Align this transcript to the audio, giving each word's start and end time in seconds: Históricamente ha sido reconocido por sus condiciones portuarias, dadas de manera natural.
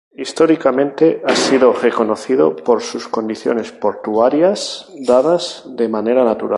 Históricamente 0.13 1.21
ha 1.25 1.35
sido 1.35 1.71
reconocido 1.71 2.55
por 2.55 2.81
sus 2.81 3.07
condiciones 3.07 3.71
portuarias, 3.71 4.91
dadas 5.05 5.63
de 5.77 5.87
manera 5.89 6.23
natural. 6.23 6.49